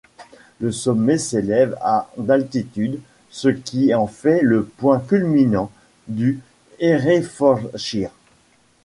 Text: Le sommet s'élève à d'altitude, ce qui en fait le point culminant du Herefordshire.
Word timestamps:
Le 0.59 0.71
sommet 0.71 1.19
s'élève 1.19 1.77
à 1.79 2.09
d'altitude, 2.17 2.99
ce 3.29 3.49
qui 3.49 3.93
en 3.93 4.07
fait 4.07 4.41
le 4.41 4.63
point 4.63 4.99
culminant 4.99 5.69
du 6.07 6.39
Herefordshire. 6.79 8.09